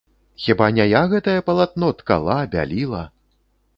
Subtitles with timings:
[0.43, 3.03] Хіба не я гэтае палатно ткала, бяліла?